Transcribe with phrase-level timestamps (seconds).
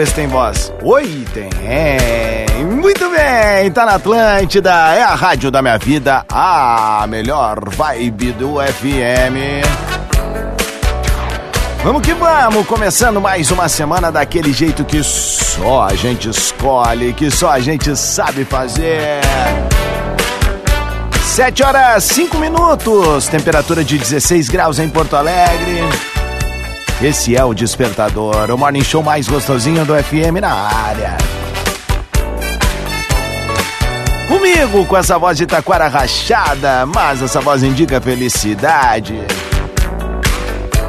[0.00, 0.72] Ver se tem voz.
[0.82, 1.50] Oi, tem.
[2.64, 8.54] Muito bem, tá na Atlântida, é a rádio da minha vida, a melhor vibe do
[8.54, 9.62] FM.
[11.84, 17.30] Vamos que vamos, começando mais uma semana daquele jeito que só a gente escolhe, que
[17.30, 19.20] só a gente sabe fazer.
[21.26, 25.84] 7 horas 5 minutos, temperatura de 16 graus em Porto Alegre.
[27.02, 31.16] Esse é o Despertador, o morning show mais gostosinho do FM na área.
[34.28, 39.18] Comigo, com essa voz de taquara rachada, mas essa voz indica felicidade.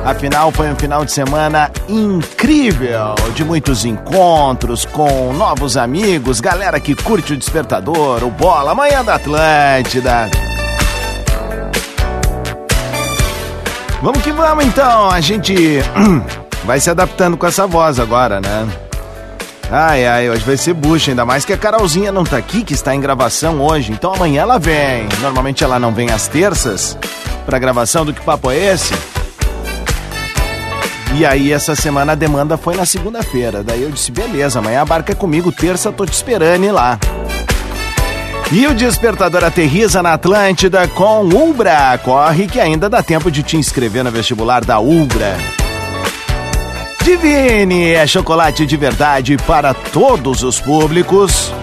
[0.03, 6.93] Afinal, foi um final de semana incrível, de muitos encontros com novos amigos, galera que
[6.93, 10.29] curte o Despertador, o Bola, Manhã da Atlântida.
[14.01, 15.77] Vamos que vamos então, a gente
[16.65, 18.67] vai se adaptando com essa voz agora, né?
[19.69, 22.73] Ai, ai, hoje vai ser bucha, ainda mais que a Carolzinha não tá aqui, que
[22.73, 25.07] está em gravação hoje, então amanhã ela vem.
[25.21, 26.97] Normalmente ela não vem às terças
[27.45, 28.93] pra gravação do Que Papo é Esse?
[31.15, 34.85] E aí essa semana a demanda foi na segunda-feira, daí eu disse, beleza, amanhã a
[34.85, 36.97] barca é comigo, terça tô te esperando ir lá.
[38.53, 41.97] E o despertador aterriza na Atlântida com Ubra.
[42.03, 45.37] Corre que ainda dá tempo de te inscrever no vestibular da Ubra.
[47.01, 51.53] Divine é chocolate de verdade para todos os públicos.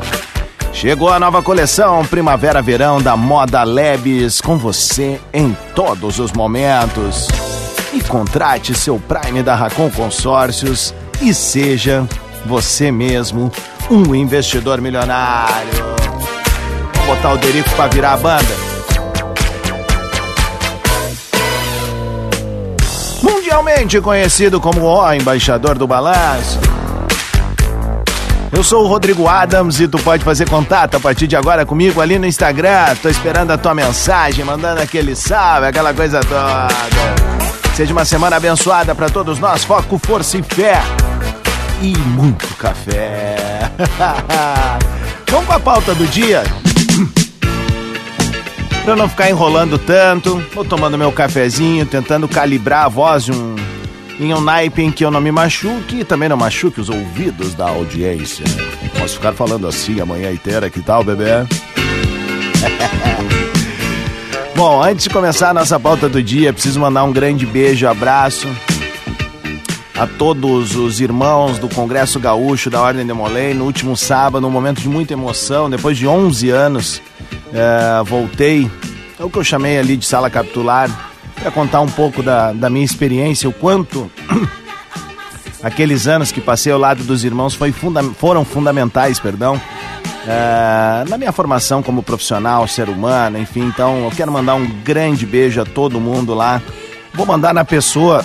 [0.72, 7.28] Chegou a nova coleção Primavera-Verão da Moda Labs com você em todos os momentos.
[7.92, 12.08] E contrate seu Prime da Racon Consórcios e seja
[12.46, 13.52] você mesmo
[13.90, 15.98] um investidor milionário
[17.08, 18.54] botar o Derico pra virar a banda.
[23.22, 26.60] Mundialmente conhecido como o embaixador do balanço.
[28.52, 32.00] Eu sou o Rodrigo Adams e tu pode fazer contato a partir de agora comigo
[32.00, 32.94] ali no Instagram.
[33.00, 36.68] Tô esperando a tua mensagem, mandando aquele salve, aquela coisa toda.
[37.74, 39.64] Seja uma semana abençoada para todos nós.
[39.64, 40.82] Foco, força e fé.
[41.80, 43.36] E muito café.
[45.30, 46.42] Vamos com a pauta do dia.
[48.88, 53.54] Pra não ficar enrolando tanto, vou tomando meu cafezinho, tentando calibrar a voz um,
[54.18, 57.52] em um naipe em que eu não me machuque e também não machuque os ouvidos
[57.52, 58.46] da audiência.
[58.98, 61.24] Posso ficar falando assim amanhã inteira, que tal, bebê?
[64.56, 68.48] Bom, antes de começar a nossa pauta do dia, preciso mandar um grande beijo, abraço
[69.98, 74.50] a todos os irmãos do Congresso Gaúcho da Ordem de Molay no último sábado, um
[74.50, 77.02] momento de muita emoção, depois de 11 anos
[77.52, 78.70] é, voltei,
[79.18, 80.88] é o que eu chamei ali de sala capitular,
[81.34, 84.10] para contar um pouco da, da minha experiência, o quanto
[85.62, 89.60] aqueles anos que passei ao lado dos irmãos foi funda foram fundamentais, perdão,
[90.26, 93.62] é, na minha formação como profissional, ser humano, enfim.
[93.62, 96.60] Então, eu quero mandar um grande beijo a todo mundo lá.
[97.14, 98.24] Vou mandar na pessoa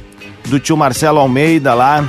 [0.48, 2.08] do tio Marcelo Almeida lá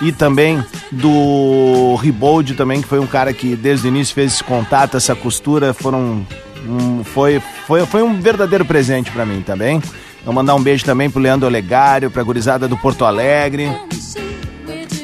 [0.00, 4.44] e também do Ribold também, que foi um cara que desde o início fez esse
[4.44, 6.24] contato, essa costura, foram
[6.66, 9.82] um, foi, foi, foi um verdadeiro presente para mim também.
[10.24, 13.70] Vou mandar um beijo também pro Leandro Olegário, pra gurizada do Porto Alegre.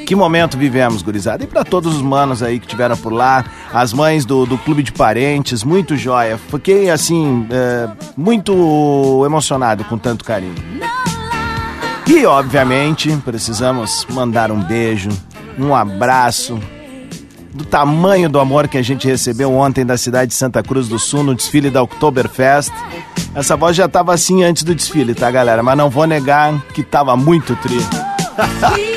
[0.07, 1.45] Que momento vivemos, gurizada.
[1.45, 4.83] E para todos os manos aí que tiveram por lá, as mães do, do clube
[4.83, 6.37] de parentes, muito joia.
[6.37, 10.55] Fiquei, assim, é, muito emocionado com tanto carinho.
[12.07, 15.09] E, obviamente, precisamos mandar um beijo,
[15.59, 16.61] um abraço,
[17.55, 20.99] do tamanho do amor que a gente recebeu ontem da cidade de Santa Cruz do
[20.99, 22.73] Sul no desfile da Oktoberfest.
[23.35, 25.63] Essa voz já estava assim antes do desfile, tá, galera?
[25.63, 27.97] Mas não vou negar que estava muito triste.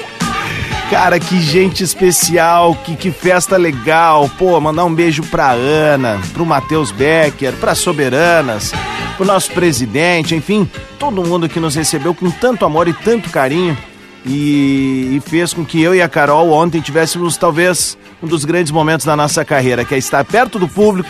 [0.89, 4.29] Cara, que gente especial, que, que festa legal.
[4.37, 8.71] Pô, mandar um beijo pra Ana, pro Matheus Becker, pra Soberanas,
[9.17, 10.69] pro nosso presidente, enfim,
[10.99, 13.75] todo mundo que nos recebeu com tanto amor e tanto carinho
[14.23, 18.71] e, e fez com que eu e a Carol ontem tivéssemos talvez um dos grandes
[18.71, 21.09] momentos da nossa carreira, que é estar perto do público,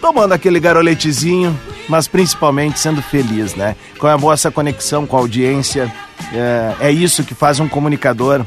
[0.00, 1.58] tomando aquele garoletezinho,
[1.88, 3.76] mas principalmente sendo feliz, né?
[3.98, 5.92] Como é boa essa conexão com a audiência,
[6.32, 8.44] é, é isso que faz um comunicador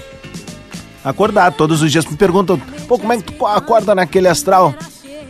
[1.03, 2.05] acordar todos os dias.
[2.05, 4.73] Me perguntam, pô, como é que tu acorda naquele astral?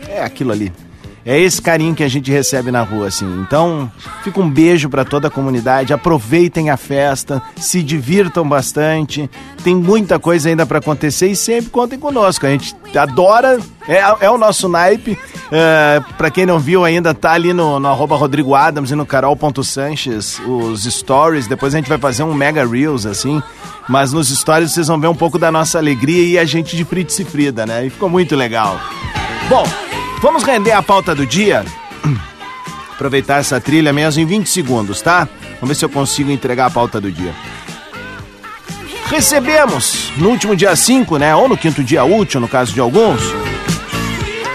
[0.08, 0.72] É aquilo ali.
[1.28, 3.26] É esse carinho que a gente recebe na rua, assim.
[3.42, 3.92] Então,
[4.24, 5.92] fica um beijo para toda a comunidade.
[5.92, 9.28] Aproveitem a festa, se divirtam bastante.
[9.62, 12.46] Tem muita coisa ainda para acontecer e sempre contem conosco.
[12.46, 15.18] A gente adora, é, é o nosso naipe.
[15.52, 19.04] É, para quem não viu ainda, tá ali no, no arroba Rodrigo Adams e no
[19.04, 21.46] carol.sanches os stories.
[21.46, 23.42] Depois a gente vai fazer um mega reels, assim.
[23.86, 26.86] Mas nos stories vocês vão ver um pouco da nossa alegria e a gente de
[26.86, 27.84] Fritz e Frida, né?
[27.84, 28.80] E ficou muito legal.
[29.50, 29.64] Bom,
[30.20, 31.64] vamos render a pauta do dia?
[32.92, 35.28] Aproveitar essa trilha mesmo em 20 segundos, tá?
[35.60, 37.34] Vamos ver se eu consigo entregar a pauta do dia.
[39.06, 41.34] Recebemos no último dia 5, né?
[41.34, 43.22] Ou no quinto dia útil, no caso de alguns,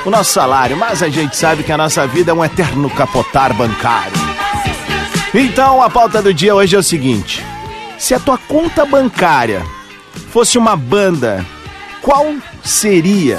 [0.05, 3.53] o nosso salário, mas a gente sabe que a nossa vida é um eterno capotar
[3.53, 4.13] bancário.
[5.33, 7.43] Então a pauta do dia hoje é o seguinte:
[7.97, 9.63] se a tua conta bancária
[10.31, 11.43] fosse uma banda,
[12.01, 13.37] qual seria?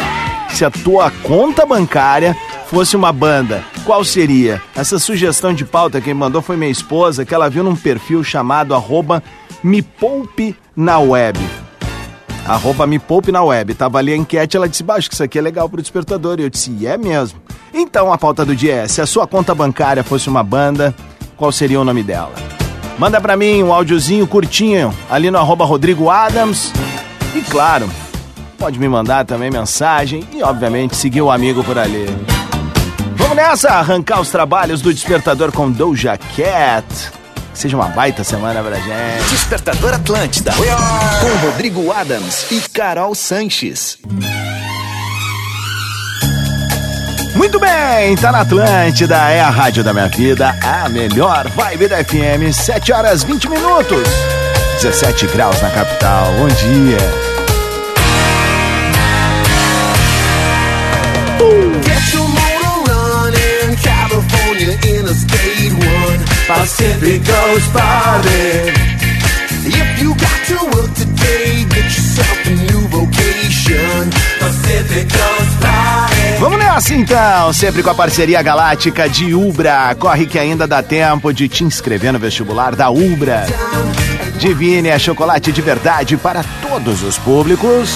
[0.54, 2.36] Se a tua conta bancária
[2.68, 4.62] fosse uma banda, qual seria?
[4.76, 8.72] Essa sugestão de pauta quem mandou foi minha esposa, que ela viu num perfil chamado
[8.72, 9.20] arroba
[9.64, 11.40] me poupe na web.
[12.46, 13.74] Arroba me poupe na web.
[13.74, 16.38] Tava ali a enquete, ela disse, baixo que isso aqui é legal pro despertador.
[16.38, 17.42] E eu disse, é mesmo.
[17.72, 20.94] Então a pauta do dia é, se a sua conta bancária fosse uma banda,
[21.36, 22.32] qual seria o nome dela?
[22.96, 26.72] Manda pra mim um áudiozinho curtinho ali no arroba Rodrigo Adams.
[27.34, 27.90] E claro,
[28.58, 32.06] pode me mandar também mensagem e, obviamente, seguir o amigo por ali.
[33.16, 36.86] Vamos nessa, arrancar os trabalhos do Despertador com Doja Cat.
[37.52, 39.30] Seja uma baita semana pra gente.
[39.30, 40.52] Despertador Atlântida.
[40.52, 43.98] Com Rodrigo Adams e Carol Sanches.
[47.36, 52.04] Muito bem, tá na Atlântida, é a rádio da minha vida, a melhor vibe da
[52.04, 54.08] FM, 7 horas 20 minutos,
[54.80, 57.33] 17 graus na capital, bom dia.
[66.46, 68.68] Pacific Coast Party.
[69.64, 74.10] If you got to work today, get yourself a new vocation.
[74.40, 76.38] Pacific Coast Party.
[76.38, 79.96] Vamos nessa então, sempre com a parceria galáctica de Ubra.
[79.98, 83.46] Corre que ainda dá tempo de te inscrever no vestibular da Ubra.
[84.36, 87.88] Divine é chocolate de verdade para todos os públicos.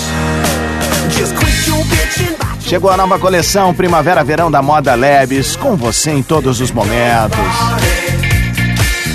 [2.62, 7.38] Chegou a nova coleção Primavera-Verão da Moda Labs, com você em todos os momentos.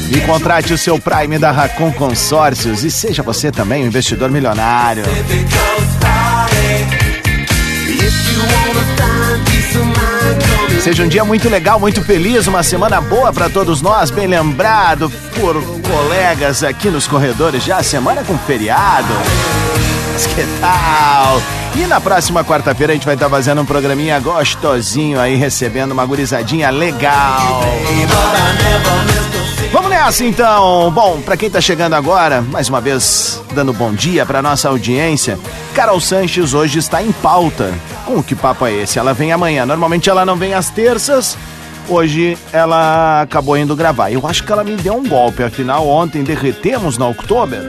[0.10, 5.04] E contrate o seu Prime da Racon Consórcios e seja você também um investidor milionário.
[10.84, 15.10] Seja um dia muito legal, muito feliz, uma semana boa para todos nós, bem lembrado
[15.40, 19.14] por colegas aqui nos corredores já, semana com feriado.
[20.12, 21.63] Mas que tal?
[21.76, 26.06] E na próxima quarta-feira a gente vai estar fazendo um programinha gostosinho aí, recebendo uma
[26.06, 27.64] gurizadinha legal.
[29.72, 30.92] Vamos nessa então.
[30.92, 35.40] Bom, para quem tá chegando agora, mais uma vez dando bom dia para nossa audiência,
[35.74, 37.74] Carol Sanches hoje está em pauta.
[38.06, 39.00] Com que papo é esse?
[39.00, 39.66] Ela vem amanhã.
[39.66, 41.36] Normalmente ela não vem às terças.
[41.90, 44.12] Hoje ela acabou indo gravar.
[44.12, 47.68] Eu acho que ela me deu um golpe, afinal ontem derretemos na Oktober.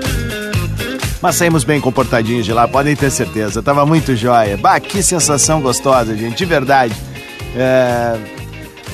[1.25, 3.63] Mas saímos bem comportadinhos de lá, podem ter certeza.
[3.63, 4.59] Tava muito jóia.
[4.59, 6.95] Bah, que sensação gostosa, gente, de verdade.
[7.57, 8.19] É,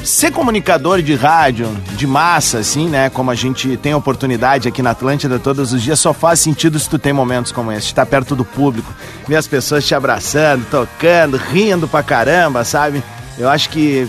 [0.04, 3.10] Ser comunicador de rádio, de massa, assim, né?
[3.10, 6.88] Como a gente tem oportunidade aqui na Atlântida todos os dias, só faz sentido se
[6.88, 8.94] tu tem momentos como esse, estar perto do público,
[9.26, 13.02] ver as pessoas te abraçando, tocando, rindo pra caramba, sabe?
[13.36, 14.08] Eu acho que.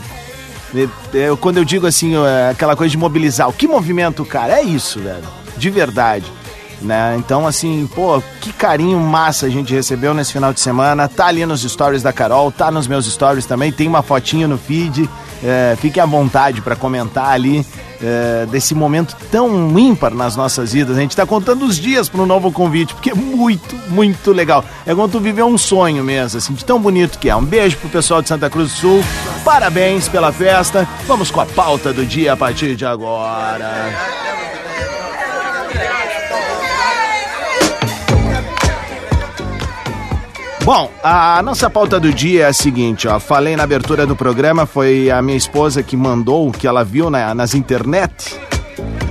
[1.11, 4.59] Eu, quando eu digo assim, é, aquela coisa de mobilizar, o que movimento, cara?
[4.59, 5.27] É isso, velho.
[5.57, 6.31] De verdade.
[6.81, 7.15] Né?
[7.17, 11.07] Então, assim, pô, que carinho massa a gente recebeu nesse final de semana.
[11.07, 14.57] Tá ali nos stories da Carol, tá nos meus stories também, tem uma fotinho no
[14.57, 15.09] feed.
[15.43, 17.65] É, fique à vontade para comentar ali
[18.01, 20.97] é, desse momento tão ímpar nas nossas vidas.
[20.97, 24.63] A gente está contando os dias para um novo convite, porque é muito, muito legal.
[24.85, 27.35] É quando tu viveu um sonho mesmo, assim, de tão bonito que é.
[27.35, 29.03] Um beijo pro pessoal de Santa Cruz do Sul.
[29.43, 30.88] Parabéns pela festa.
[31.07, 34.50] Vamos com a pauta do dia a partir de agora.
[40.63, 43.19] Bom, a nossa pauta do dia é a seguinte, ó.
[43.19, 47.33] Falei na abertura do programa, foi a minha esposa que mandou, que ela viu na,
[47.33, 48.39] nas internet.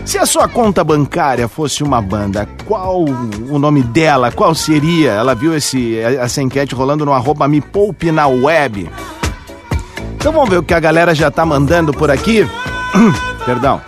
[0.05, 4.31] Se a sua conta bancária fosse uma banda, qual o nome dela?
[4.31, 5.11] Qual seria?
[5.11, 8.89] Ela viu esse, essa enquete rolando no arroba Me Poupe na web.
[10.15, 12.49] Então vamos ver o que a galera já tá mandando por aqui.
[13.45, 13.81] Perdão.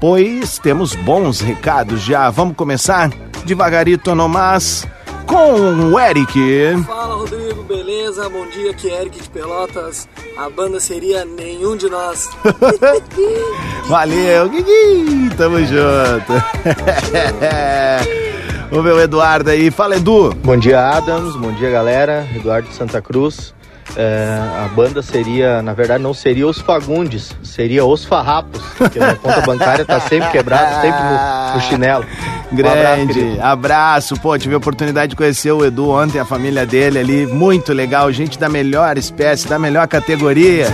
[0.00, 2.28] Pois temos bons recados já.
[2.28, 3.08] Vamos começar
[3.44, 4.84] devagarito nomás
[5.26, 6.84] com o Eric.
[6.86, 8.28] Fala Rodrigo, beleza?
[8.28, 10.08] Bom dia, aqui é Eric de Pelotas.
[10.36, 12.28] A banda seria Nenhum de Nós.
[13.88, 16.32] Valeu, Guigui, tamo junto.
[18.70, 19.70] Vamos ver o Eduardo aí.
[19.70, 20.34] Fala, Edu.
[20.42, 21.36] Bom dia, Adams.
[21.36, 22.26] Bom dia, galera.
[22.34, 23.54] Eduardo de Santa Cruz.
[23.94, 29.14] É, a banda seria, na verdade, não seria os Fagundes, seria os Farrapos, porque a
[29.16, 32.04] conta bancária tá sempre quebrada, sempre no, no chinelo.
[32.50, 36.98] Grande, Um abraço, Pô, tive a oportunidade de conhecer o Edu ontem, a família dele
[36.98, 37.26] ali.
[37.26, 40.66] Muito legal, gente da melhor espécie, da melhor categoria.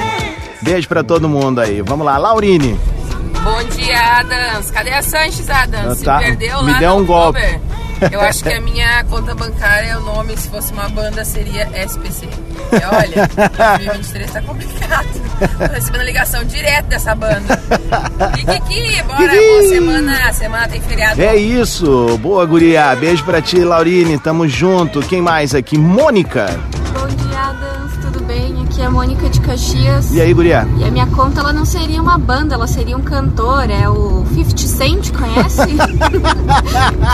[0.63, 1.81] Beijo pra todo mundo aí.
[1.83, 2.79] Vamos lá, Laurine.
[3.43, 4.71] Bom dia, Adams.
[4.73, 5.99] Cadê a Sanches, Adams?
[5.99, 6.19] Se Tá.
[6.19, 7.39] perdeu Me lá deu no um golpe.
[7.39, 7.61] Uber.
[8.13, 12.29] Eu acho que a minha conta bancária, o nome, se fosse uma banda, seria SPC.
[12.73, 13.29] E olha,
[13.79, 15.09] 2023 tá complicado.
[15.59, 17.57] Tô recebendo ligação direto dessa banda.
[18.35, 20.33] Kiki, bora, boa semana.
[20.33, 21.21] Semana tem feriado.
[21.23, 22.95] É isso, boa guria.
[22.97, 24.19] Beijo pra ti, Laurine.
[24.19, 25.01] Tamo junto.
[25.01, 25.79] Quem mais aqui?
[25.79, 26.49] Mônica.
[26.93, 27.88] Bom dia?
[28.79, 30.15] Aqui é a Mônica de Caxias.
[30.15, 30.65] E aí, guria?
[30.79, 34.25] E a minha conta, ela não seria uma banda, ela seria um cantor, é o
[34.33, 35.67] 50 Cent, conhece?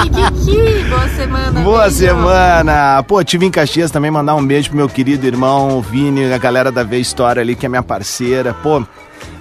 [0.02, 1.60] Kikiki, boa semana.
[1.62, 1.96] Boa beijo.
[1.96, 3.02] semana!
[3.04, 6.70] Pô, tive em Caxias também mandar um beijo pro meu querido irmão Vini, a galera
[6.70, 8.52] da V História ali, que é minha parceira.
[8.52, 8.84] Pô,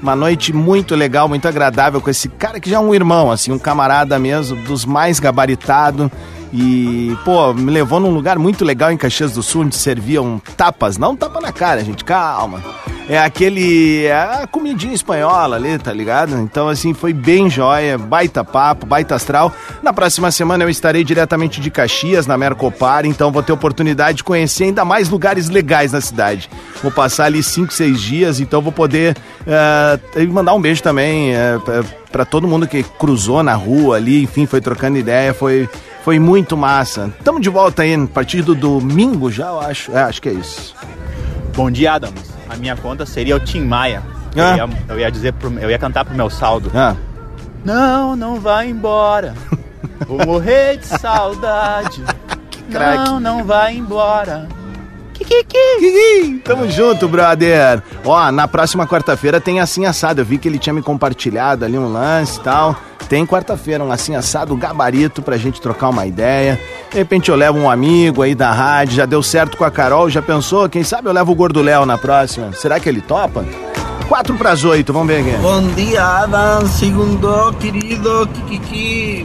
[0.01, 3.51] uma noite muito legal, muito agradável com esse cara que já é um irmão, assim,
[3.51, 6.09] um camarada mesmo, dos mais gabaritados.
[6.55, 10.99] E, pô, me levou num lugar muito legal em Caxias do Sul, onde serviam tapas,
[10.99, 12.61] não tapa na cara, gente, calma.
[13.09, 14.05] É aquele.
[14.05, 16.37] É a comidinha espanhola ali, tá ligado?
[16.37, 19.51] Então, assim, foi bem jóia, baita papo, baita astral.
[19.81, 24.23] Na próxima semana eu estarei diretamente de Caxias, na Mercopar, então vou ter oportunidade de
[24.23, 26.49] conhecer ainda mais lugares legais na cidade.
[26.81, 31.59] Vou passar ali 5, 6 dias, então vou poder eh, mandar um beijo também eh,
[31.65, 35.67] pra- pra todo mundo que cruzou na rua ali, enfim, foi trocando ideia, foi.
[36.03, 37.13] Foi muito massa.
[37.23, 39.91] Tamo de volta aí, a partir do domingo já, eu acho.
[39.95, 40.75] É, acho que é isso.
[41.55, 42.33] Bom dia, Adams.
[42.49, 44.03] A minha conta seria o Tim Maia.
[44.35, 44.57] Ah.
[44.57, 46.69] Eu, ia, eu ia dizer pro, eu ia cantar pro meu saldo.
[46.75, 46.95] Ah,
[47.63, 49.33] Não, não vai embora.
[50.05, 52.03] Vou morrer de saudade.
[52.67, 54.47] Não, não vai embora.
[55.13, 57.81] Kiki, Tamo junto, brother.
[58.03, 60.19] Ó, na próxima quarta-feira tem assim assado.
[60.21, 62.75] Eu vi que ele tinha me compartilhado ali um lance e tal.
[63.09, 66.59] Tem quarta-feira um assim assado gabarito pra gente trocar uma ideia.
[66.91, 70.09] De repente eu levo um amigo aí da rádio, já deu certo com a Carol,
[70.09, 70.67] já pensou?
[70.69, 72.51] Quem sabe eu levo o Gordo Léo na próxima.
[72.53, 73.45] Será que ele topa?
[74.07, 75.31] Quatro pras oito, vamos ver aqui.
[75.41, 76.67] Bom dia, Adam.
[76.67, 79.23] Segundo, querido Kikiki.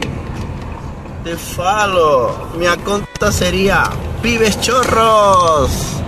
[1.23, 2.47] Te falo.
[2.55, 3.83] Minha conta seria
[4.21, 5.99] Pibes Chorros.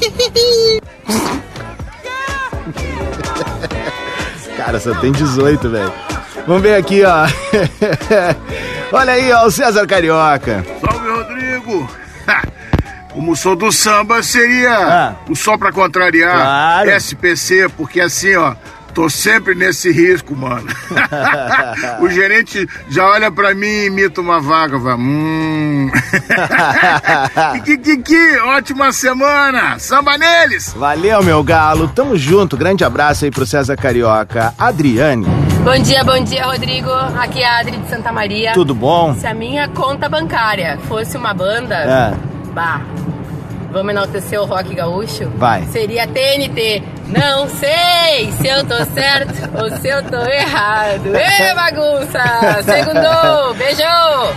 [4.56, 5.92] Cara, só tem 18, velho.
[6.48, 7.26] Vamos ver aqui, ó.
[8.90, 10.64] Olha aí, ó, o César Carioca.
[10.80, 11.90] Salve, Rodrigo!
[13.12, 15.14] Como sou do samba, seria Ah.
[15.28, 16.90] o só pra contrariar Claro.
[16.90, 18.54] SPC, porque assim, ó,
[18.94, 20.66] tô sempre nesse risco, mano.
[22.00, 24.94] o gerente já olha pra mim e imita uma vaga, vai.
[24.94, 25.90] Hum.
[27.64, 29.78] Kiki, ótima semana!
[29.78, 30.72] Samba neles!
[30.74, 31.88] Valeu, meu galo.
[31.88, 32.56] Tamo junto.
[32.56, 34.54] Grande abraço aí pro César Carioca.
[34.58, 35.26] Adriane,
[35.64, 36.90] Bom dia, bom dia, Rodrigo.
[36.90, 38.52] Aqui é a Adri de Santa Maria.
[38.54, 39.14] tudo bom?
[39.14, 42.14] Se a minha conta bancária fosse uma banda, É.
[42.52, 42.80] bah,
[43.70, 45.28] vamos enaltecer o rock gaúcho?
[45.36, 45.64] Vai.
[45.66, 46.82] Seria TNT.
[47.08, 51.06] Não sei se eu tô certo ou se eu tô errado.
[51.14, 52.62] Ê, bagunça!
[52.64, 53.54] Segundou!
[53.54, 53.82] Beijo!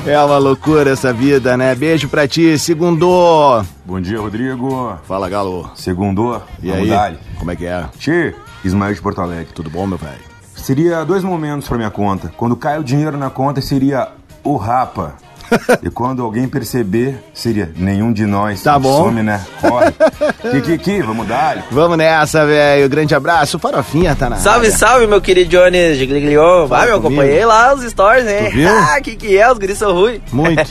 [0.10, 1.74] É uma loucura essa vida, né?
[1.76, 2.58] Beijo pra ti.
[2.60, 3.64] Segundo.
[3.86, 4.98] Bom dia, Rodrigo.
[5.08, 5.70] Fala, galo.
[5.76, 6.42] Segundo.
[6.62, 6.90] E vamos aí?
[6.90, 7.20] dar-lhe.
[7.38, 7.86] Como é que é?
[7.98, 8.34] Tchê,
[8.66, 9.48] Ismael de Porto Alegre.
[9.54, 10.31] Tudo bom, meu velho?
[10.62, 12.32] Seria dois momentos pra minha conta.
[12.38, 14.10] Quando cai o dinheiro na conta, seria
[14.44, 15.16] o rapa.
[15.84, 18.62] e quando alguém perceber, seria nenhum de nós.
[18.62, 19.06] Tá bom.
[19.06, 19.42] Some, né?
[19.60, 19.92] Corre.
[20.62, 21.64] Kiki, vamos dar-lhe.
[21.72, 22.88] Vamos nessa, velho.
[22.90, 23.60] Grande abraço.
[23.60, 24.78] Farofinha tá na Salve, área.
[24.78, 26.68] salve, meu querido Johnny Gigliglion.
[26.68, 28.50] Fala Vai, meu, acompanhei lá os stories, hein?
[28.50, 28.70] Tu viu?
[28.82, 29.52] Ah, que que é?
[29.52, 30.22] Os guris são ruins.
[30.32, 30.62] Muito.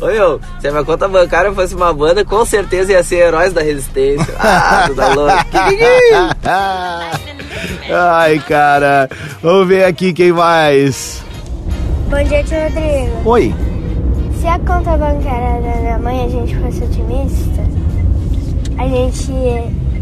[0.00, 3.52] Oi, meu, se a minha conta bancária fosse uma banda, com certeza ia ser Heróis
[3.52, 4.32] da Resistência.
[4.38, 5.44] Ah, tudo louco.
[7.90, 9.08] Ai, cara.
[9.42, 11.22] Vamos ver aqui quem mais.
[12.10, 13.28] Bom dia, tio Rodrigo.
[13.28, 13.54] Oi.
[14.40, 17.62] Se a conta bancária da minha mãe a gente fosse otimista,
[18.78, 19.30] a gente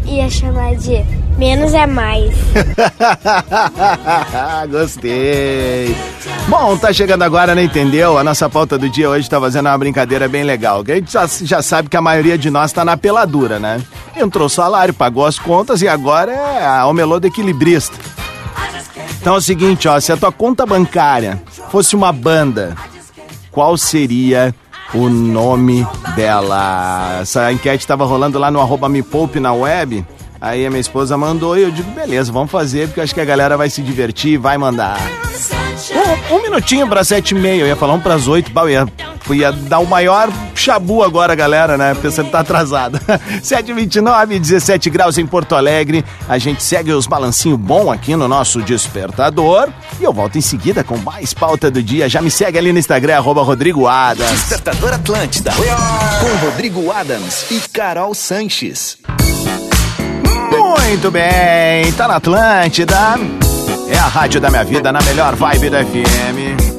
[0.05, 1.03] ia chamar de
[1.37, 2.33] menos é mais.
[4.71, 5.93] Gostei.
[6.47, 7.63] Bom, tá chegando agora, né?
[7.63, 8.17] Entendeu?
[8.17, 10.85] A nossa pauta do dia hoje tá fazendo uma brincadeira bem legal.
[10.85, 13.81] Que a gente já, já sabe que a maioria de nós tá na peladura, né?
[14.15, 17.97] Entrou salário, pagou as contas e agora é a melô do equilibrista.
[19.27, 22.77] Então é o seguinte, ó, se a tua conta bancária fosse uma banda,
[23.51, 24.55] qual seria
[24.93, 27.19] o nome dela?
[27.19, 30.05] Essa enquete estava rolando lá no arroba Me Poupe na web.
[30.39, 33.25] Aí a minha esposa mandou e eu digo, beleza, vamos fazer, porque acho que a
[33.25, 34.97] galera vai se divertir vai mandar.
[36.07, 38.85] Um, um minutinho para sete e meia, eu ia falar um pras oito, eu ia,
[39.31, 41.93] ia dar o maior chabu agora, galera, né?
[41.95, 42.97] Pensando que tá atrasado.
[43.43, 46.05] 7h29, 17 graus em Porto Alegre.
[46.27, 49.69] A gente segue os balancinho bom aqui no nosso despertador.
[49.99, 52.07] E eu volto em seguida com mais pauta do dia.
[52.07, 54.31] Já me segue ali no Instagram, arroba Rodrigo Adams.
[54.31, 55.51] Despertador Atlântida.
[55.51, 58.97] Com Rodrigo Adams e Carol Sanches.
[60.51, 63.46] Muito bem, tá na Atlântida.
[63.89, 66.77] É a rádio da minha vida, na melhor vibe da FM.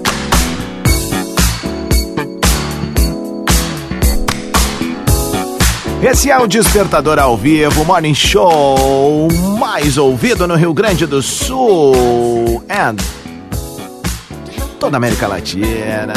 [6.03, 12.63] Esse é o Despertador ao vivo, Morning Show mais ouvido no Rio Grande do Sul
[12.71, 12.97] and
[14.79, 16.15] toda a América Latina.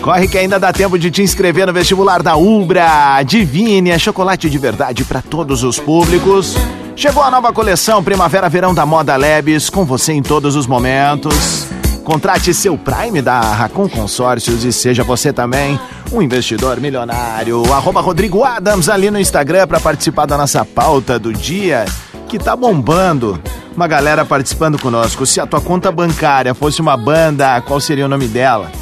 [0.00, 3.20] Corre que ainda dá tempo de te inscrever no vestibular da Ubra.
[3.24, 6.54] Divine é chocolate de verdade para todos os públicos.
[6.96, 11.66] Chegou a nova coleção Primavera-Verão da Moda Labs, com você em todos os momentos.
[12.02, 15.78] Contrate seu Prime da Racon Consórcios e seja você também
[16.10, 17.62] um investidor milionário.
[17.70, 21.84] Arroba Rodrigo Adams ali no Instagram para participar da nossa pauta do dia,
[22.30, 23.38] que tá bombando.
[23.76, 25.26] Uma galera participando conosco.
[25.26, 28.72] Se a tua conta bancária fosse uma banda, qual seria o nome dela?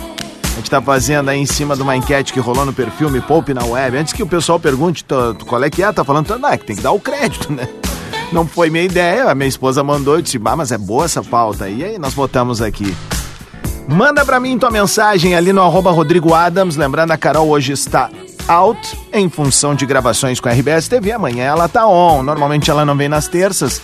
[0.52, 3.20] A gente tá fazendo aí em cima de uma enquete que rolou no perfil Me
[3.20, 3.96] Poupe na web.
[3.96, 5.04] Antes que o pessoal pergunte
[5.48, 7.68] qual é que é, tá falando, não, é que tem que dar o crédito, né?
[8.34, 11.22] Não foi minha ideia, a minha esposa mandou, eu disse, ah, mas é boa essa
[11.22, 11.68] pauta.
[11.68, 12.92] E aí nós botamos aqui.
[13.88, 16.74] Manda pra mim tua mensagem ali no arroba Rodrigo Adams.
[16.74, 18.10] Lembrando, a Carol hoje está
[18.48, 21.12] out em função de gravações com a RBS TV.
[21.12, 22.24] Amanhã ela tá on.
[22.24, 23.80] Normalmente ela não vem nas terças.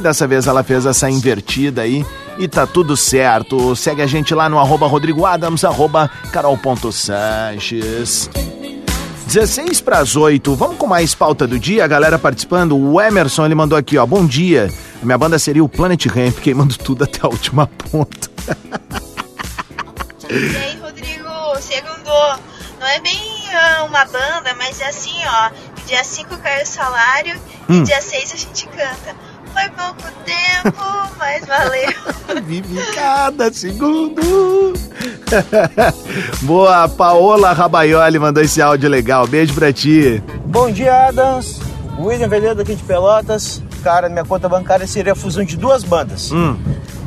[0.00, 2.04] Dessa vez ela fez essa invertida aí
[2.38, 3.74] e tá tudo certo.
[3.74, 8.28] Segue a gente lá no arroba Rodrigo Adams, arroba carol.sanches.
[9.34, 12.78] 16 para as 8, vamos com mais pauta do dia, a galera participando.
[12.78, 14.72] O Emerson, ele mandou aqui, ó, bom dia.
[15.02, 18.30] A minha banda seria o Planet Ramp, queimando tudo até a última ponta.
[20.30, 21.28] E aí, Rodrigo,
[21.60, 22.38] segundo,
[22.78, 23.20] não é bem
[23.52, 25.50] ah, uma banda, mas é assim, ó,
[25.84, 27.34] dia 5 cai o salário
[27.68, 27.80] Hum.
[27.80, 29.16] e dia 6 a gente canta.
[29.54, 30.84] Foi pouco tempo,
[31.16, 32.42] mas valeu.
[32.44, 34.74] Vive cada segundo.
[36.42, 39.26] Boa, Paola Rabaioli mandou esse áudio legal.
[39.26, 40.22] Beijo pra ti.
[40.44, 41.60] Bom dia, Adams.
[41.98, 43.62] William Veleda aqui de Pelotas.
[43.82, 46.32] Cara, minha conta bancária seria a fusão de duas bandas.
[46.32, 46.58] Hum.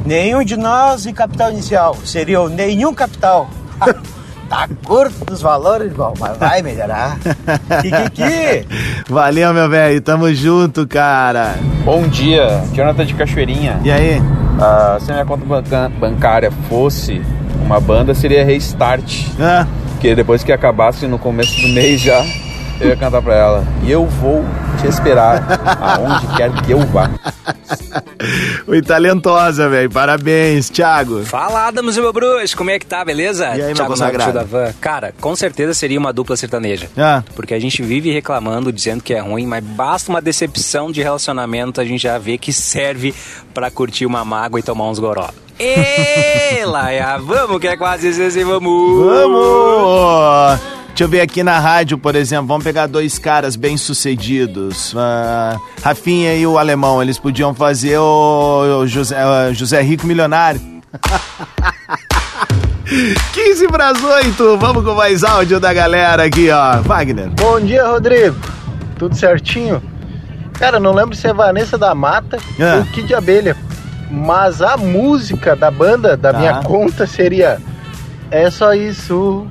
[0.05, 1.97] Nenhum de nós e Capital Inicial.
[2.05, 3.49] Seria o Nenhum Capital.
[4.49, 7.17] tá curto dos valores, irmão, mas vai melhorar.
[7.81, 8.67] Kikiki.
[9.09, 10.01] Valeu, meu velho.
[10.01, 11.55] Tamo junto, cara.
[11.83, 13.79] Bom dia, Jonathan de Cachoeirinha.
[13.83, 14.21] E aí?
[14.59, 17.21] Ah, se a minha conta banca- bancária fosse
[17.61, 19.27] uma banda, seria Restart.
[19.39, 19.67] Ah.
[19.91, 22.23] Porque depois que acabasse no começo do mês já,
[22.79, 23.67] eu ia cantar pra ela.
[23.83, 24.45] E eu vou
[24.79, 25.43] te esperar
[25.81, 27.09] aonde quer que eu vá.
[28.67, 29.89] Oi, talentosa, velho.
[29.89, 31.23] Parabéns, Thiago.
[31.23, 33.45] Fala, Adams e meu bruxo, como é que tá, beleza?
[33.45, 34.33] E aí, meu Thiago consagrado?
[34.33, 34.73] Norte da Van.
[34.79, 36.89] Cara, com certeza seria uma dupla sertaneja.
[36.97, 37.23] Ah.
[37.35, 41.81] Porque a gente vive reclamando, dizendo que é ruim, mas basta uma decepção de relacionamento,
[41.81, 43.13] a gente já vê que serve
[43.53, 45.29] pra curtir uma mágoa e tomar uns goró.
[45.59, 49.05] Ê, Laia, vamos que é quase assim, vamos!
[49.05, 50.59] Vamos!
[50.89, 54.93] Deixa eu ver aqui na rádio, por exemplo, vamos pegar dois caras bem sucedidos.
[54.97, 59.15] Ah, Rafinha e o Alemão, eles podiam fazer o, o José,
[59.49, 60.61] o José Rico Milionário.
[63.33, 66.81] 15 para as 8, vamos com mais áudio da galera aqui, ó.
[66.81, 67.29] Wagner.
[67.31, 68.35] Bom dia, Rodrigo.
[68.97, 69.81] Tudo certinho?
[70.53, 72.77] Cara, não lembro se é Vanessa da Mata Ah.
[72.77, 73.55] ou Kid Abelha.
[74.09, 76.39] Mas a música da banda, da Tá.
[76.39, 77.59] minha conta, seria
[78.29, 79.47] É só isso,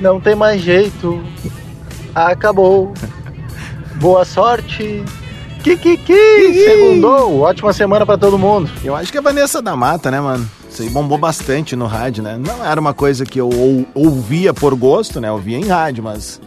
[0.00, 1.22] não tem mais jeito,
[2.14, 2.92] acabou.
[3.96, 5.04] Boa sorte.
[5.62, 6.12] Kikiki,
[6.64, 7.40] segundou.
[7.42, 8.68] Ótima semana pra todo mundo.
[8.82, 10.48] Eu acho que é Vanessa da Mata, né, mano?
[10.68, 12.36] Isso aí bombou bastante no rádio, né?
[12.36, 15.28] Não era uma coisa que eu ou- ouvia por gosto, né?
[15.28, 16.40] Eu ouvia em rádio, mas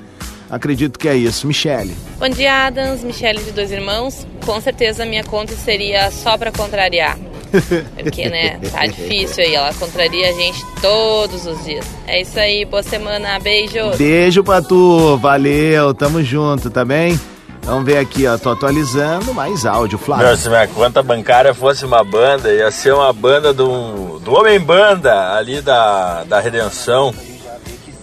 [0.49, 1.47] acredito que é isso.
[1.47, 1.95] Michele.
[2.17, 4.25] Bom dia, Adams, Michele de Dois Irmãos.
[4.45, 7.17] Com certeza a minha conta seria só pra contrariar.
[8.01, 9.55] Porque, né, tá difícil aí.
[9.55, 11.85] Ela contraria a gente todos os dias.
[12.07, 13.97] É isso aí, boa semana, beijos.
[13.97, 17.19] Beijo pra tu, valeu, tamo junto, tá bem?
[17.65, 20.27] Vamos ver aqui, ó, tô atualizando, mais áudio, Flávio.
[20.27, 24.59] Meu, se minha conta bancária fosse uma banda, ia ser uma banda do, do Homem
[24.59, 27.11] Banda, ali da, da Redenção.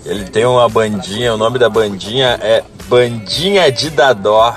[0.05, 4.55] Ele tem uma bandinha, o nome da bandinha é Bandinha de Dadó.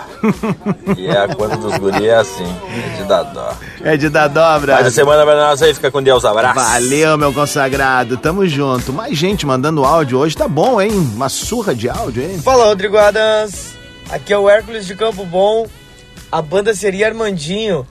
[0.97, 3.53] e é a conta dos guri é assim, é de Dadó.
[3.81, 4.73] É de dar dobra.
[4.73, 6.55] Mais a semana pra nós aí, fica com Deus, abraço.
[6.55, 8.91] Valeu, meu consagrado, tamo junto.
[8.91, 10.91] Mais gente mandando áudio hoje, tá bom, hein?
[10.91, 12.41] Uma surra de áudio, hein?
[12.41, 13.73] Fala, Rodrigo Adams.
[14.09, 15.67] Aqui é o Hércules de Campo Bom.
[16.31, 17.87] A banda seria Armandinho,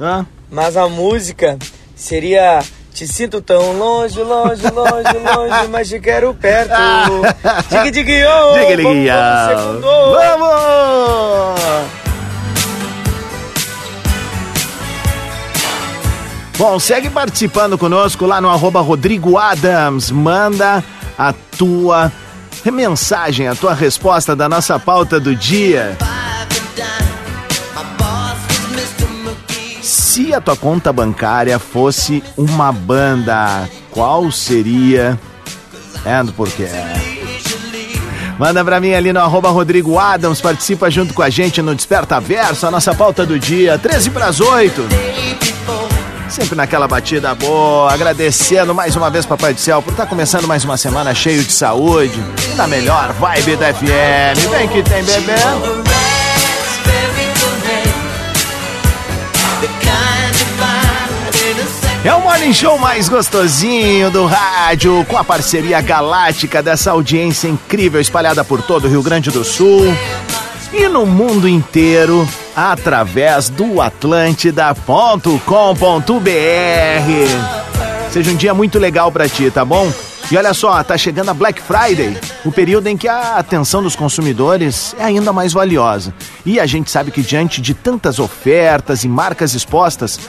[0.50, 1.56] mas a música
[1.96, 2.60] seria
[2.94, 6.70] Te sinto tão longe, longe, longe, longe, mas te quero perto.
[7.68, 9.86] Digue, digue, Diga, vamos, diga, vamos, segundo.
[10.12, 11.60] Vamos!
[16.56, 20.12] Bom, segue participando conosco lá no arroba Rodrigo Adams.
[20.12, 20.84] Manda
[21.18, 22.12] a tua
[22.64, 25.98] mensagem, a tua resposta da nossa pauta do dia.
[30.14, 35.18] Se a tua conta bancária fosse uma banda, qual seria?
[36.06, 36.68] And por quê?
[38.38, 42.20] Manda pra mim ali no arroba Rodrigo Adams, participa junto com a gente no Desperta
[42.20, 44.82] Verso, a nossa pauta do dia, 13 para as 8.
[46.28, 50.64] Sempre naquela batida boa, agradecendo mais uma vez, Papai do Céu, por estar começando mais
[50.64, 52.22] uma semana cheio de saúde
[52.54, 54.48] na melhor vibe da FM.
[54.48, 55.93] Vem que tem bebê.
[62.04, 67.98] É o morning show mais gostosinho do rádio, com a parceria galáctica dessa audiência incrível
[67.98, 69.86] espalhada por todo o Rio Grande do Sul
[70.70, 75.30] e no mundo inteiro através do Atlântida.com.br.
[78.10, 79.90] Seja um dia muito legal pra ti, tá bom?
[80.30, 83.96] E olha só, tá chegando a Black Friday, o período em que a atenção dos
[83.96, 86.12] consumidores é ainda mais valiosa.
[86.44, 90.20] E a gente sabe que diante de tantas ofertas e marcas expostas,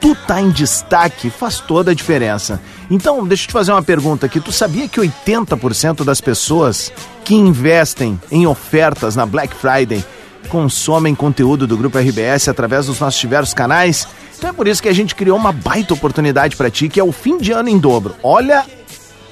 [0.00, 2.60] tu tá em destaque faz toda a diferença.
[2.90, 4.40] Então, deixa eu te fazer uma pergunta aqui.
[4.40, 6.92] Tu sabia que 80% das pessoas
[7.24, 10.04] que investem em ofertas na Black Friday
[10.48, 14.08] consomem conteúdo do Grupo RBS através dos nossos diversos canais?
[14.36, 17.04] Então é por isso que a gente criou uma baita oportunidade para ti, que é
[17.04, 18.14] o fim de ano em dobro.
[18.22, 18.64] Olha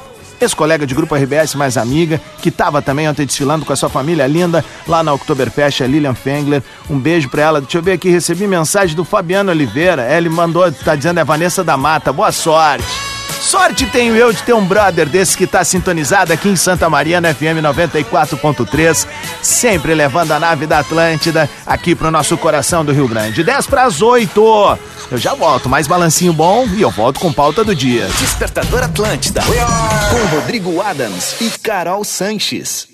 [0.42, 4.26] ex-colega de Grupo RBS, mais amiga, que estava também ontem desfilando com a sua família
[4.26, 6.64] linda lá na Oktoberfest, a Lilian Fengler.
[6.90, 7.62] Um beijo pra ela.
[7.62, 10.16] Deixa eu ver aqui, recebi mensagem do Fabiano Oliveira.
[10.16, 12.14] Ele mandou, tá dizendo, é Vanessa da Mata.
[12.14, 13.09] Boa sorte.
[13.40, 17.22] Sorte tenho eu de ter um brother desse que tá sintonizado aqui em Santa Maria,
[17.22, 19.08] na FM 94.3,
[19.42, 23.44] sempre levando a nave da Atlântida aqui pro nosso coração do Rio Grande.
[23.44, 24.80] 10 para as 8.
[25.12, 28.08] Eu já volto, mais balancinho bom e eu volto com pauta do dia.
[28.20, 29.42] Despertador Atlântida.
[29.42, 32.88] Com Rodrigo Adams e Carol Sanches.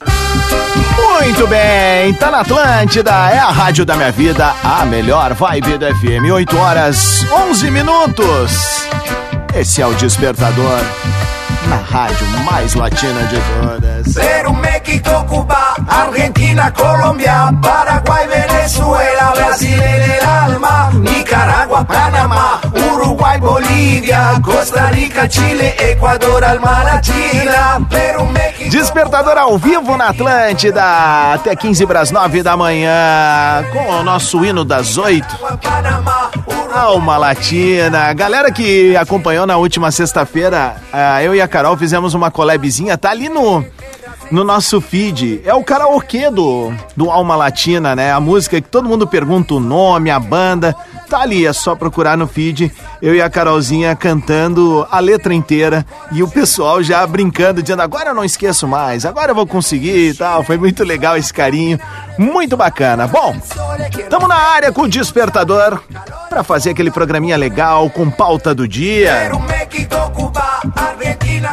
[0.98, 5.86] Muito bem, tá na Atlântida, é a rádio da minha vida, a melhor vibe do
[5.86, 6.32] FM.
[6.32, 8.86] 8 horas 11 minutos.
[9.56, 10.82] Esse é o Despertador,
[11.70, 14.13] na rádio mais latina de todas.
[14.13, 22.60] Peru, México, Cuba, Argentina, Colombia, Paraguay, Venezuela, Brasil el alma, Nicaragua, Panamá,
[22.91, 28.70] Uruguay, Bolívia, Costa Rica, Chile, Ecuador, alma latina, Peru, México.
[28.70, 34.44] Despertador ao vivo na Atlântida, até 15 para as 9 da manhã, com o nosso
[34.44, 35.26] hino das 8.
[36.74, 38.13] Alma Latina.
[38.13, 43.12] Galera que acompanhou na última sexta-feira, ah, eu e a Carol fizemos uma collabzinha, tá
[43.12, 43.65] ali no
[44.31, 45.41] no nosso feed.
[45.45, 48.11] É o karaokê do, do Alma Latina, né?
[48.11, 50.75] A música que todo mundo pergunta o nome, a banda.
[51.09, 52.71] Tá ali, é só procurar no feed.
[53.01, 58.09] Eu e a Carolzinha cantando a letra inteira e o pessoal já brincando, dizendo: agora
[58.09, 60.43] eu não esqueço mais, agora eu vou conseguir e tal.
[60.43, 61.79] Foi muito legal esse carinho,
[62.17, 63.07] muito bacana.
[63.07, 63.35] Bom,
[63.97, 65.79] estamos na área com o despertador
[66.29, 69.29] para fazer aquele programinha legal com pauta do dia.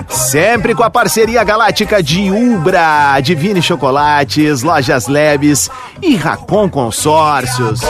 [0.08, 7.80] Sempre com a parceria galáctica de Ubra, Divine Chocolates, Lojas Leves e Racon Consórcios.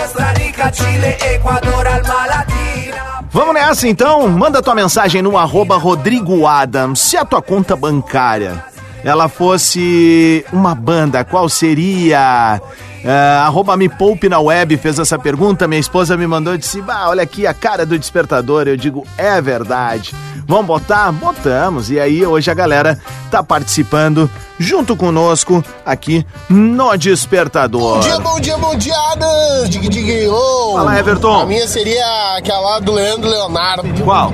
[3.30, 4.28] Vamos nessa então?
[4.28, 7.00] Manda tua mensagem no arroba Rodrigo Adams.
[7.00, 8.64] Se a tua conta bancária
[9.04, 12.60] ela fosse uma banda, qual seria?
[13.04, 16.80] Uh, arroba me poupe na web fez essa pergunta, minha esposa me mandou e disse,
[16.80, 20.14] bah, olha aqui a cara do despertador, eu digo, é verdade.
[20.46, 21.10] Vamos botar?
[21.12, 21.90] Botamos.
[21.90, 22.98] E aí hoje a galera
[23.30, 27.94] tá participando junto conosco aqui no Despertador.
[27.94, 29.68] Bom dia, bom dia, bom dia, Adams!
[29.70, 30.74] Dig, dig, oh.
[30.76, 31.40] Fala, Everton.
[31.40, 34.04] A minha seria aquela do Leandro Leonardo.
[34.04, 34.32] Qual?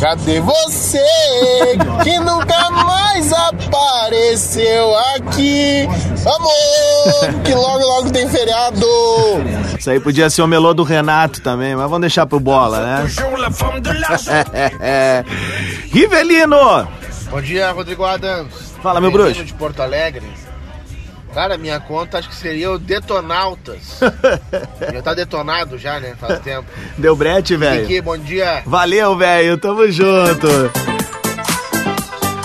[0.00, 1.04] Cadê você
[2.02, 5.86] que nunca mais apareceu aqui?
[6.26, 8.86] Amor, que logo logo tem feriado.
[9.78, 13.06] Isso aí podia ser o melô do Renato também, mas vamos deixar pro bola, né?
[15.92, 16.88] Rivelino!
[17.30, 18.74] Bom dia, Rodrigo Adams.
[18.82, 19.44] Fala, meu bruxo.
[19.44, 20.22] de Porto Alegre.
[21.34, 23.98] Cara, minha conta acho que seria o Detonautas.
[24.92, 26.14] já tá detonado já, né?
[26.18, 26.64] Faz tempo.
[26.96, 28.02] Deu brete, velho.
[28.04, 28.62] Bom dia.
[28.64, 29.58] Valeu, velho.
[29.58, 30.46] Tamo junto.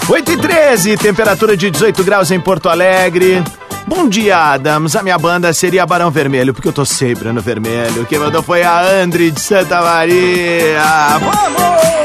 [0.09, 3.43] 8 e 13, temperatura de 18 graus em Porto Alegre.
[3.85, 4.95] Bom dia, Adams.
[4.95, 8.07] A minha banda seria Barão Vermelho, porque eu tô sempre no vermelho.
[8.07, 10.79] Quem mandou foi a Andri de Santa Maria.
[11.19, 11.98] Vamos!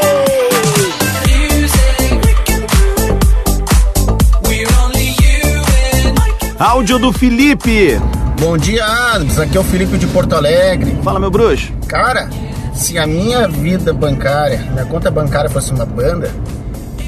[6.59, 7.99] Áudio do Felipe.
[8.38, 9.38] Bom dia, Adams.
[9.40, 10.97] Aqui é o Felipe de Porto Alegre.
[11.03, 11.73] Fala, meu bruxo.
[11.88, 12.31] Cara,
[12.73, 16.31] se a minha vida bancária, minha conta bancária fosse uma banda,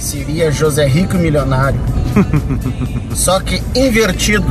[0.01, 1.79] seria José Rico e Milionário.
[3.15, 4.47] Só que invertido.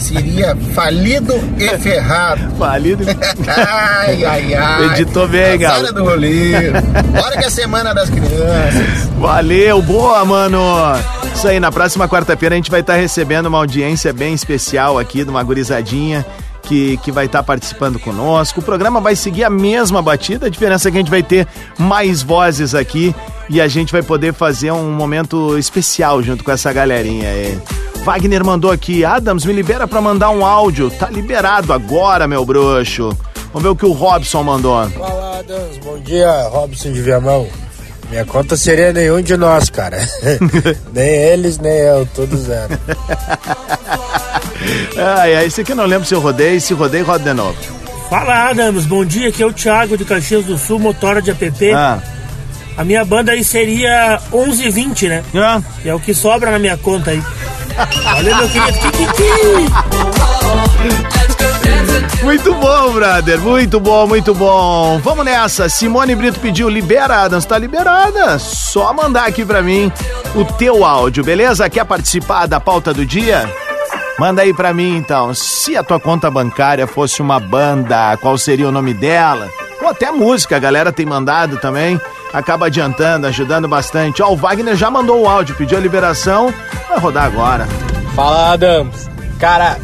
[0.00, 2.50] Seria falido e ferrado.
[2.56, 3.06] Falido e
[3.48, 4.86] Ai, ai, ai.
[4.86, 5.82] Editou bem, Galo.
[5.82, 6.80] Azar do goleiro.
[7.12, 9.08] Bora que é a semana das crianças.
[9.18, 10.58] Valeu, boa, mano.
[11.34, 15.24] Isso aí, na próxima quarta-feira a gente vai estar recebendo uma audiência bem especial aqui
[15.24, 16.24] de uma gurizadinha
[16.62, 18.60] que, que vai estar participando conosco.
[18.60, 21.46] O programa vai seguir a mesma batida, a diferença é que a gente vai ter
[21.78, 23.14] mais vozes aqui
[23.50, 27.58] e a gente vai poder fazer um momento especial junto com essa galerinha aí.
[28.04, 30.88] Wagner mandou aqui, Adams, me libera pra mandar um áudio.
[30.88, 33.10] Tá liberado agora, meu bruxo.
[33.52, 34.88] Vamos ver o que o Robson mandou.
[34.90, 35.78] Fala, Adams.
[35.78, 37.48] Bom dia, Robson de Viamão.
[38.08, 39.98] Minha conta seria nenhum de nós, cara.
[40.94, 42.78] nem eles, nem eu, todos zero.
[44.96, 47.56] Ai, ai, esse aqui eu não lembro se eu rodei, se rodei, roda de novo.
[48.10, 48.84] Fala, Adams.
[48.84, 51.72] Bom dia, aqui é o Thiago de Caxias do Sul, motora de app.
[51.72, 51.98] Ah.
[52.80, 55.22] A minha banda aí seria 1120, né?
[55.34, 55.60] Ah.
[55.84, 57.22] E é o que sobra na minha conta aí.
[58.04, 58.78] Valeu, meu querido.
[62.22, 63.38] Muito bom, brother.
[63.38, 64.98] Muito bom, muito bom.
[65.04, 65.68] Vamos nessa.
[65.68, 67.44] Simone Brito pediu libera, Adams.
[67.44, 68.38] Tá liberada.
[68.38, 69.92] Só mandar aqui pra mim
[70.34, 71.68] o teu áudio, beleza?
[71.68, 73.46] Quer participar da pauta do dia?
[74.18, 75.34] Manda aí pra mim então.
[75.34, 79.50] Se a tua conta bancária fosse uma banda, qual seria o nome dela?
[79.82, 82.00] Ou até música, a galera tem mandado também.
[82.32, 84.22] Acaba adiantando, ajudando bastante.
[84.22, 86.52] Ó, o Wagner já mandou o áudio, pediu a liberação.
[86.88, 87.66] Vai rodar agora.
[88.14, 89.08] Fala, Adams.
[89.38, 89.76] Cara,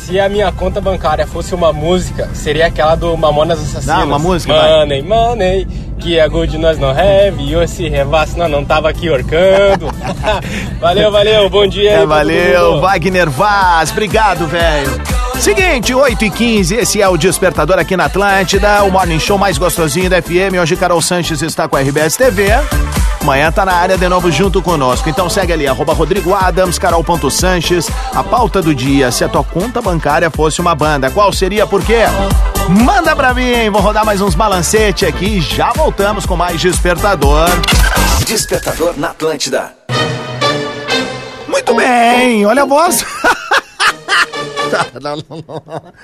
[0.00, 3.84] se a minha conta bancária fosse uma música, seria aquela do Mamonas Assassinas.
[3.86, 4.70] Dá uma música, vai.
[4.80, 5.66] Money, money,
[5.98, 9.88] que é good nós não have, e esse revasse nós não tava aqui orcando.
[10.80, 12.80] valeu, valeu, bom dia aí É, todo valeu.
[12.80, 13.90] Wagner Vaz.
[13.90, 15.17] Obrigado, velho.
[15.40, 19.56] Seguinte, 8 e 15 esse é o Despertador aqui na Atlântida, o morning show mais
[19.56, 20.58] gostosinho da FM.
[20.60, 22.48] Hoje Carol Sanches está com a RBS TV.
[23.20, 25.08] Amanhã tá na área de novo junto conosco.
[25.08, 27.88] Então segue ali, arroba Rodrigo Adams, Carol.Sanches.
[28.14, 31.66] A pauta do dia, se a tua conta bancária fosse uma banda, qual seria?
[31.66, 32.02] Por quê?
[32.68, 37.48] Manda pra mim, vou rodar mais uns balancete aqui e já voltamos com mais Despertador.
[38.26, 39.72] Despertador na Atlântida.
[41.46, 43.04] Muito bem, olha a voz.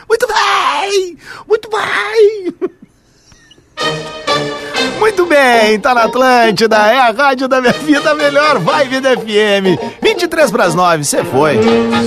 [0.09, 1.19] Muito bem!
[1.47, 2.55] Muito bem!
[4.99, 9.79] Muito bem, tá na Atlântida, é a rádio da minha vida, melhor vibe da FM.
[10.01, 11.59] 23 pras 9, você foi.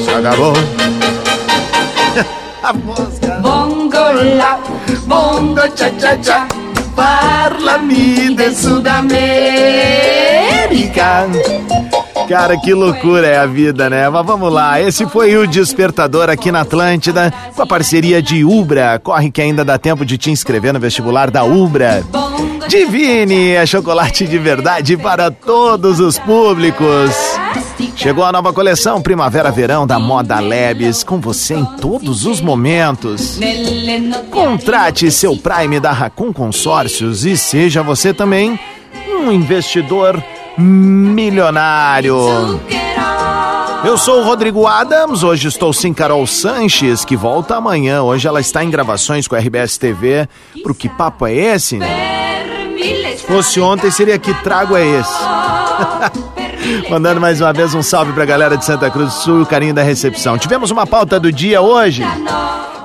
[0.03, 0.53] Se acabou.
[2.63, 3.39] A cara.
[3.39, 4.59] Bongo la,
[5.05, 6.47] bongo cha cha cha,
[6.95, 9.17] parlami de Sudamérica.
[12.27, 14.09] Cara, que loucura é a vida, né?
[14.09, 18.99] Mas vamos lá, esse foi o Despertador aqui na Atlântida, com a parceria de Ubra.
[19.01, 22.03] Corre que ainda dá tempo de te inscrever no vestibular da Ubra.
[22.67, 27.15] Divine é chocolate de verdade para todos os públicos.
[27.95, 33.39] Chegou a nova coleção Primavera-Verão da Moda Labs, com você em todos os momentos.
[34.29, 38.59] Contrate seu Prime da Racon Consórcios e seja você também
[39.09, 40.21] um investidor
[40.57, 42.17] milionário.
[43.85, 48.01] Eu sou o Rodrigo Adams, hoje estou sem Carol Sanches, que volta amanhã.
[48.01, 50.27] Hoje ela está em gravações com a RBS TV.
[50.63, 51.79] Pro que papo é esse?
[53.17, 55.17] Se fosse ontem, seria que trago é esse?
[56.89, 59.73] Mandando mais uma vez um salve pra galera de Santa Cruz do Sul o carinho
[59.73, 60.37] da recepção.
[60.37, 62.03] Tivemos uma pauta do dia hoje.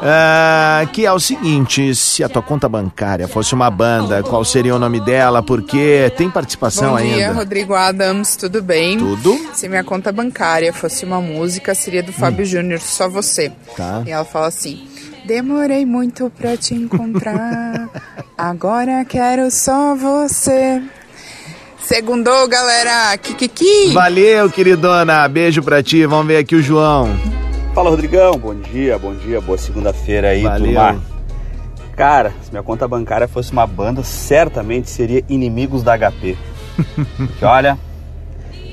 [0.04, 4.74] Ah, que é o seguinte: se a tua conta bancária fosse uma banda, qual seria
[4.74, 5.44] o nome dela?
[5.44, 7.38] Porque tem participação Bom dia, ainda.
[7.38, 8.98] Rodrigo Adams, tudo bem?
[8.98, 9.38] Tudo.
[9.54, 13.52] Se minha conta bancária fosse uma música, seria do Fábio Júnior, Só Você.
[13.76, 14.02] Tá.
[14.04, 14.88] E ela fala assim:
[15.24, 17.88] Demorei muito pra te encontrar,
[18.36, 20.82] agora quero só você.
[21.80, 23.16] Segundou, galera!
[23.18, 23.92] Kikiki!
[23.92, 25.28] Valeu, queridona.
[25.28, 26.06] Beijo pra ti.
[26.06, 27.41] Vamos ver aqui o João.
[27.74, 28.36] Fala, Rodrigão.
[28.36, 30.66] Bom dia, bom dia, boa segunda-feira aí, Valeu.
[30.66, 31.02] turma.
[31.96, 36.36] Cara, se minha conta bancária fosse uma banda, certamente seria Inimigos da HP.
[37.16, 37.78] Porque olha,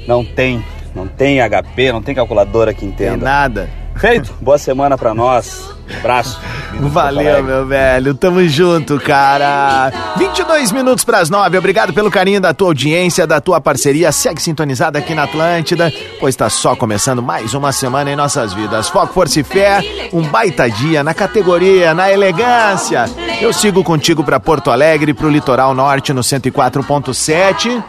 [0.05, 3.11] não tem, não tem HP, não tem calculadora que entenda.
[3.11, 3.69] Tem nada.
[3.95, 4.33] Feito.
[4.41, 5.73] Boa semana pra nós.
[5.99, 6.41] Abraço.
[6.79, 8.13] Valeu, meu velho.
[8.13, 9.91] Tamo junto, cara.
[10.17, 11.57] 22 minutos pras 9.
[11.57, 14.11] Obrigado pelo carinho da tua audiência, da tua parceria.
[14.11, 18.87] Segue sintonizada aqui na Atlântida, pois tá só começando mais uma semana em nossas vidas.
[18.89, 19.81] Foco, força e fé,
[20.13, 23.05] um baita dia na categoria, na elegância.
[23.41, 27.83] Eu sigo contigo pra Porto Alegre, pro litoral norte no 104.7,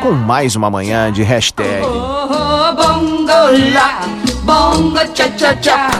[0.00, 1.84] com mais uma manhã de hashtag.
[1.84, 4.00] Oh, bongo la,
[4.44, 5.90] bongo cha cha cha,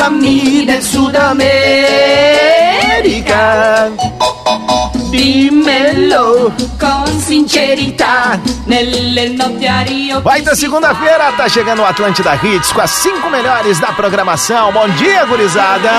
[0.00, 1.50] parlami del Sud America.
[5.10, 10.22] Dimmelo con sincerità, nelle notti a Rio.
[10.22, 14.72] Baita segunda-feira, tá chegando o Atlântida Hits com as cinco melhores da programação.
[14.72, 15.90] Bom dia, gurizada.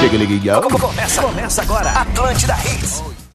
[0.00, 1.90] Chega, ligue, Começa, começa agora.
[1.90, 3.15] Atlântida Hits.